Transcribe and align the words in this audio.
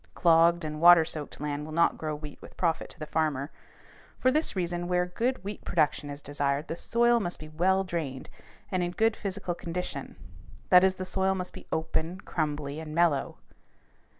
Clogged 0.15 0.65
and 0.65 0.81
water 0.81 1.05
soaked 1.05 1.39
land 1.39 1.63
will 1.63 1.71
not 1.73 1.95
grow 1.95 2.15
wheat 2.15 2.41
with 2.41 2.57
profit 2.57 2.89
to 2.89 2.97
the 2.97 3.05
farmer; 3.05 3.51
for 4.17 4.31
this 4.31 4.55
reason, 4.55 4.87
where 4.87 5.05
good 5.05 5.43
wheat 5.43 5.63
production 5.63 6.09
is 6.09 6.23
desired 6.23 6.67
the 6.67 6.75
soil 6.75 7.19
must 7.19 7.37
be 7.37 7.49
well 7.49 7.83
drained 7.83 8.27
and 8.71 8.81
in 8.81 8.89
good 8.93 9.15
physical 9.15 9.53
condition 9.53 10.15
that 10.69 10.83
is, 10.83 10.95
the 10.95 11.05
soil 11.05 11.35
must 11.35 11.53
be 11.53 11.67
open, 11.71 12.19
crumbly, 12.21 12.79
and 12.79 12.95
mellow. 12.95 13.37